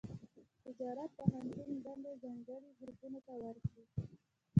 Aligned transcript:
تجارت 0.63 1.11
پوهنتون 1.17 1.71
دندې 1.85 2.11
ځانګړي 2.21 2.69
ګروپونو 2.79 3.19
ته 3.27 3.33
ورکړي. 3.43 3.85